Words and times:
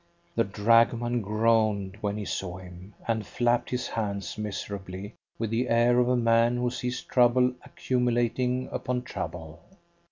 The 0.35 0.43
dragoman 0.43 1.21
groaned 1.21 1.97
when 2.01 2.17
he 2.17 2.25
saw 2.25 2.57
him, 2.57 2.95
and 3.07 3.23
flapped 3.23 3.69
his 3.69 3.89
hands 3.89 4.35
miserably 4.35 5.13
with 5.37 5.51
the 5.51 5.69
air 5.69 5.99
of 5.99 6.09
a 6.09 6.17
man 6.17 6.57
who 6.57 6.71
sees 6.71 7.03
trouble 7.03 7.53
accumulating 7.63 8.67
upon 8.71 9.03
trouble. 9.03 9.59